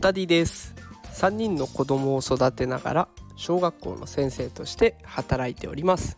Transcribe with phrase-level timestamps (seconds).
[0.00, 0.74] ダディです。
[1.14, 6.16] 3人の子供を育てながら小学校の先生として働いております。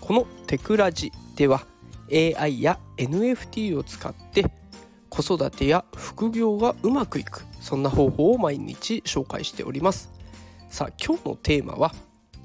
[0.00, 1.64] このテクラジでは
[2.10, 4.50] AI や NFT を使って
[5.08, 10.10] 子育てや副業がうまくいくそんな方法を毎日紹介しております。
[10.68, 11.94] さあ今日のテーマは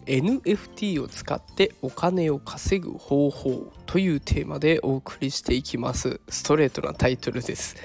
[0.05, 6.22] NFT を使ってお金を稼ぐ方法というテーマでお送りしていきます。
[6.30, 7.76] ストレートなタイトルです、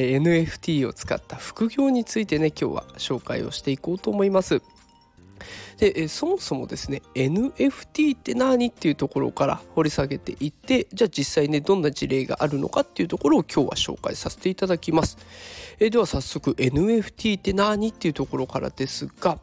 [0.00, 4.62] え NFT を使った副業についてね今日は紹介をしていこうと思います
[5.78, 15.18] でそもそもですね NFT って何っていうところから掘り下げていってじゃあ実際ねどんな事例があるのかっていうところを今日は紹介させていただきます
[15.80, 19.38] えでは早速 NFT って何っていうところからですが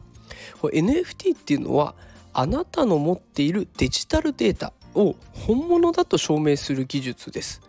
[0.62, 1.94] NFT っていうのは
[2.32, 7.62] あなたの持っているデジタルデータを本物だと証明する技術です。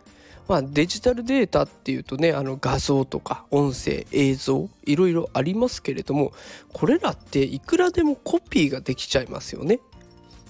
[0.48, 6.32] まあ、デジタルデータっていうとねあの画像とか音声映像いろいろありますけれども
[6.72, 9.80] これらっていくらでもコピーができちゃいますよね。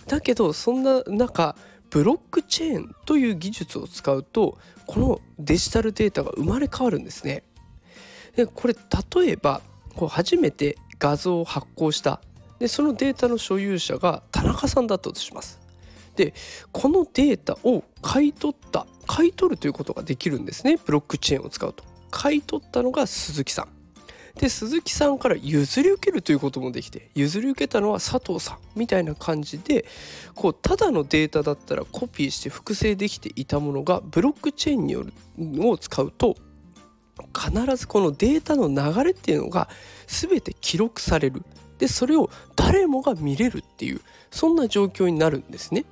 [0.08, 1.56] だけどそんな中
[1.90, 7.44] ブロックチェーンという技術を使うとこのデジタルデータが生まれ変わるんですね。
[8.36, 9.62] でこれ例えば
[9.96, 12.22] こう初めて画像を発行した
[12.60, 15.60] でそのデータの所有者が田中さんだったとします
[16.18, 16.34] で
[16.74, 20.78] このデータを買い取った買い取るということができるんですね。
[20.84, 21.86] ブロックチェーンを使うと。
[22.12, 23.78] 買い取ったのが鈴木さん。
[24.38, 29.86] で鈴木さんから譲り受けるということもできて譲り受けたのは佐藤さんみたいな感じで
[30.36, 35.14] こうただのデータだったらコピーして複製できていたものがブロックチェーンによる
[35.68, 36.36] を使うと
[37.36, 39.70] 必ずこのデータの流れっていうのが
[40.06, 41.44] 全て記録される。
[41.80, 44.02] でそれを誰もが見れるっていう
[44.32, 45.86] そんな状況になるんですね。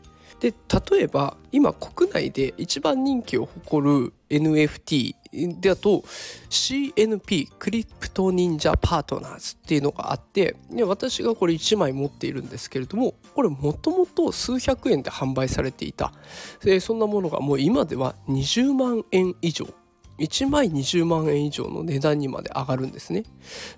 [0.46, 0.54] で
[0.92, 5.16] 例えば今国内で一番人気を誇る NFT
[5.60, 6.04] だと
[6.52, 16.14] CNP クリプト忍者パートナーズっていうのがあってで私がこれ1枚持っているんですけれどもこれもともと数百円で販売されていた。
[16.64, 19.66] でそんなものがもう今では20万円以上。
[20.20, 23.24] 1枚20万円以上の値段にまで上がるんですね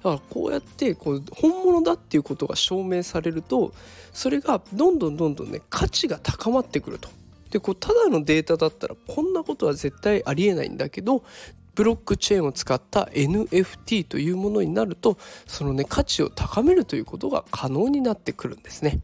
[0.03, 3.73] だからこうやってこう本物だっていうことが証明されると
[4.13, 7.09] それがどんどんどんどんね価値が高まってくると
[7.49, 11.23] でこうただのデータだったらこんなことは絶対ありえないんだけど
[11.75, 18.99] ブロックチェーンを使った NFT というものになるとそのね価値を高めるということが可能になってくるんですね。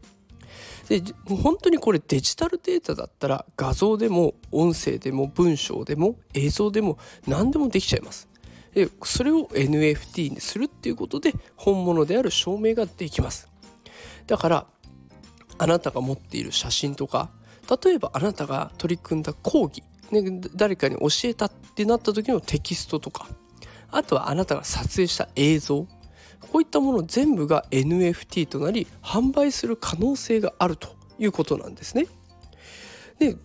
[0.88, 8.28] で本当にこれデジタルデータだったら画像でも音声でも文章でも映像でも何でもできちゃいます。
[8.74, 13.48] でそれを NFT にするっていうことで本物である証明ができます。
[14.26, 14.66] だから
[15.58, 17.30] あなたが持っている写真とか
[17.84, 23.28] 例えばあなたが取り組んだ講義、ね、誰かに教えたってなった時のテキストとか
[23.90, 25.86] あとはあなたが撮影した映像
[26.44, 30.88] こういったもの全部が NFT となり販売する可能性があると
[31.18, 32.06] いうことなんですね。
[33.18, 33.36] で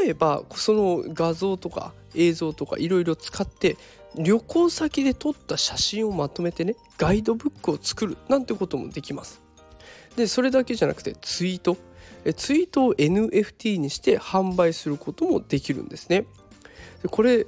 [0.00, 3.76] 例えばその画像とか映像とかいろいろ使って
[4.16, 9.40] 旅行先で撮った写真をまとめてねガイドブックを作るなんてこともできます。
[10.16, 11.76] でそれだけじゃなくてツイート
[12.36, 16.26] ツイートを NFT にして販売することもできるんですね。
[17.10, 17.46] これ例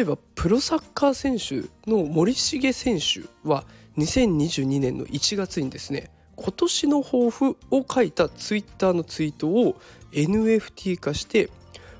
[0.00, 3.64] えばプロサッカー選手の森重選手は
[3.98, 9.76] 2022年の1月にですね今年の抱負を書いたツイッターのツイートを
[10.12, 11.50] NFT 化して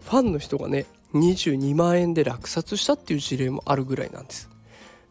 [0.04, 4.48] ファンの人がね22万円で落札したっていう事例もあるぐらいなんです。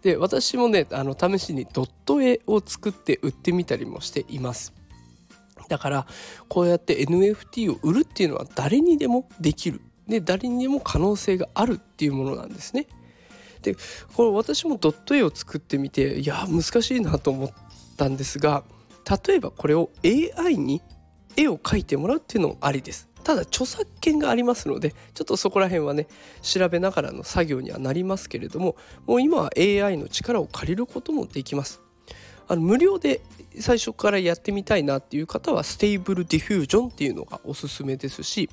[0.02, 4.74] で私もねあの試しにドット絵を作って売ってみたりもしています。
[5.70, 6.08] だから
[6.50, 12.88] こうやって NFT を売るっていうのは誰にでもできるで誰にでも可能性があるっていうものなんですね。
[13.62, 13.76] で
[14.16, 17.50] これ私もドット絵を作ってみていや難しいなと思っ
[17.98, 18.64] たんですが
[19.28, 20.82] 例えばこれを AI に
[21.38, 23.08] 絵を描いてもらうっていうのもありです。
[23.24, 26.08] ただ著作権がありますのでちょっとそこら辺はね
[26.42, 28.76] 調べながらの作業にはなりますけれども
[29.06, 31.82] もう今は AI の力を借りることもできます。
[32.48, 33.22] あの無料で
[33.60, 38.50] 最初からやってみたいなっていう方は Stable Diffusion っていうのがおすすめですし、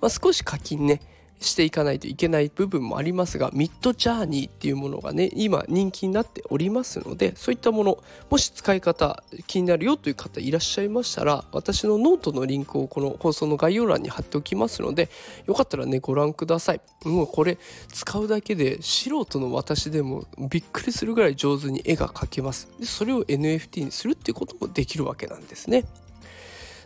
[0.00, 1.00] まあ、少し課金ね
[1.42, 15.10] していかないといけない部分もありますが Midjourney っていうものがね今人気になっておりますのでそういったものもし使い方気になるよという方いらっしゃいましたら私のノートのリンクをこの放送の概要欄に貼っておきますので
[15.46, 16.80] よかったらねご覧ください。
[17.04, 17.58] もうこれ
[17.92, 22.68] 使うだけで素人の私でもびっくりするぐらい上手に絵が描けます。
[22.78, 25.84] でそれを NFT にするっていうこともできるわけなんですね。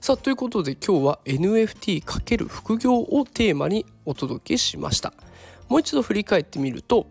[0.06, 5.12] さあということで今日は NFT× 副業をテーマにお届けしました。
[5.68, 7.08] もう一度振り返ってみると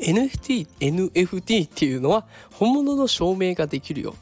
[0.00, 4.16] NFT, NFT っていうのは本物の証明ができるよ。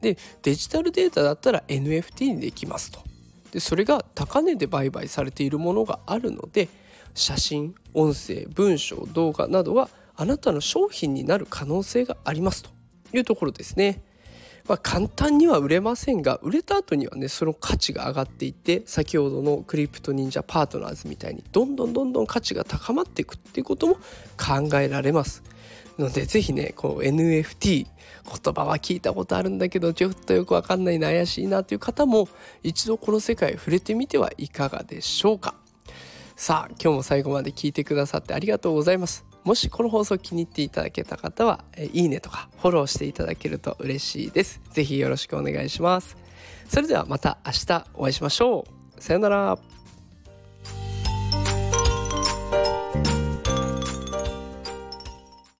[0.00, 3.00] でデジタルデータだったら NFT にできますと。
[3.52, 6.70] でそれが高値で売買されているものがあるので
[7.12, 12.70] 写真音声文章動画などがあなたの商品になる可能性がありますと
[13.12, 14.05] いうところですね。
[14.68, 23.94] まあ、簡単には売れませんが売れた後にはねその価値が上がっていって先ほどのクリプト忍者パートナーズみたいにどんどんどんどん価値が高まっていくっていうことも
[24.36, 25.42] 考えられます。
[25.98, 32.28] ので是非ねこう NFT 言葉は聞いたことあるんだけどちょっとよくわかんないな怪しいなという方も
[32.62, 35.54] 一度この世界触れてみてはいかがでしょうか。
[36.34, 39.35] さあ今日も最後まで聞いてくださってありがとうございます。
[39.46, 44.60] もしこの放送気に入っていただけた方は、えいいねとかフォローしていただけると嬉しいです。
[44.72, 46.16] 是非よろしくお願いします。
[46.68, 48.66] それではまた明日お会いしましょ
[48.98, 49.00] う。
[49.00, 49.75] さようなら。